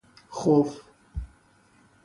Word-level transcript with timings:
خوف 0.39 0.79